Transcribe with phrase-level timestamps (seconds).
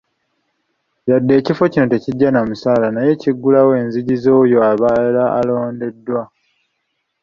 [1.09, 6.21] Wadde ekifo kino tekijja na musaala naye kiggulawo enzigi z'oyo abeera alondeddwa.